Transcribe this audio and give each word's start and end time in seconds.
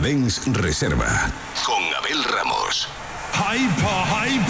40 0.00 0.08
Dens 0.08 0.40
Reserva. 0.46 1.30
Con 1.64 1.82
Abel 1.94 2.24
Ramos. 2.24 2.88
Hyper, 3.34 4.04
hyper. 4.08 4.49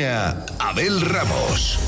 Abel 0.00 1.00
Ramos. 1.00 1.87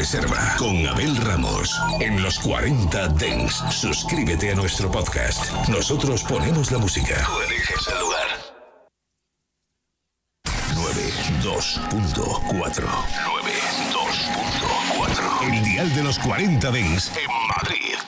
Reserva 0.00 0.56
con 0.56 0.88
Abel 0.88 1.14
Ramos. 1.14 1.78
En 2.00 2.22
los 2.22 2.38
40 2.38 3.08
Dens, 3.08 3.62
suscríbete 3.68 4.50
a 4.50 4.54
nuestro 4.54 4.90
podcast. 4.90 5.52
Nosotros 5.68 6.24
ponemos 6.24 6.72
la 6.72 6.78
música. 6.78 7.22
Tú 7.26 7.38
eliges 7.42 7.86
el 7.86 7.98
lugar. 8.00 8.26
92.4 10.74 12.88
92.4 15.04 15.52
El 15.52 15.62
dial 15.64 15.94
de 15.94 16.02
los 16.02 16.18
40 16.18 16.70
Dens 16.70 17.12
en 17.14 17.30
Madrid. 17.48 17.98